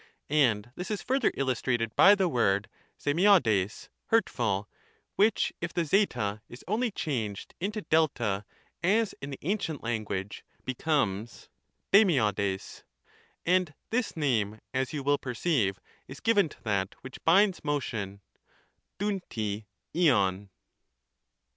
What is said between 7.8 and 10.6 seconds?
6 as in the ancient language,